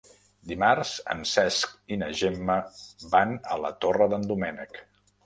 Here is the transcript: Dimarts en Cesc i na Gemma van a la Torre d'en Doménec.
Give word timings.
Dimarts 0.51 0.93
en 1.15 1.19
Cesc 1.31 1.75
i 1.95 1.99
na 2.03 2.07
Gemma 2.21 2.55
van 3.13 3.35
a 3.57 3.59
la 3.65 3.73
Torre 3.87 4.09
d'en 4.15 4.27
Doménec. 4.33 4.81